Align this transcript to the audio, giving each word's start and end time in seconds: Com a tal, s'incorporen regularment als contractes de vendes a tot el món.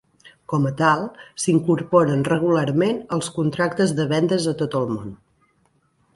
Com 0.51 0.63
a 0.69 0.69
tal, 0.77 1.03
s'incorporen 1.43 2.23
regularment 2.29 2.99
als 3.19 3.31
contractes 3.37 3.95
de 4.01 4.09
vendes 4.17 4.49
a 4.55 4.57
tot 4.65 4.81
el 4.83 4.91
món. 4.97 5.15